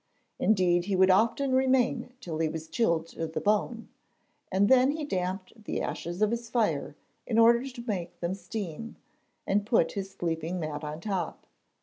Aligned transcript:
Indeed, 0.39 0.85
he 0.85 0.95
would 0.95 1.11
often 1.11 1.53
remain 1.53 2.01
in 2.05 2.13
till 2.21 2.39
he 2.39 2.49
was 2.49 2.67
chilled 2.67 3.05
to 3.09 3.27
the 3.27 3.39
bone, 3.39 3.87
and 4.51 4.67
then 4.67 4.89
he 4.89 5.05
damped 5.05 5.63
the 5.65 5.79
ashes 5.79 6.23
of 6.23 6.31
his 6.31 6.49
fire 6.49 6.95
in 7.27 7.37
order 7.37 7.69
to 7.69 7.83
make 7.85 8.19
them 8.19 8.33
steam, 8.33 8.95
and 9.45 9.63
put 9.63 9.91
his 9.91 10.09
sleeping 10.09 10.59
mat 10.59 10.83
on 10.83 11.01
top. 11.01 11.45